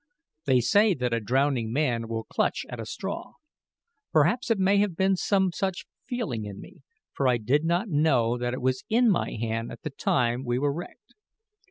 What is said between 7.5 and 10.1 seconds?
not know that it was in my hand at the